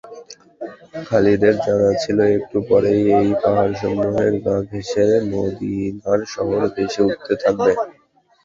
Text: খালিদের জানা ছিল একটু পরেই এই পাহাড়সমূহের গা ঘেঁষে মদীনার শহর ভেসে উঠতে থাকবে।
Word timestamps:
খালিদের 1.07 1.55
জানা 1.65 1.91
ছিল 2.03 2.17
একটু 2.37 2.57
পরেই 2.69 3.01
এই 3.17 3.29
পাহাড়সমূহের 3.41 4.33
গা 4.43 4.55
ঘেঁষে 4.69 5.03
মদীনার 5.31 6.21
শহর 6.33 6.61
ভেসে 6.75 7.01
উঠতে 7.07 7.33
থাকবে। 7.43 7.71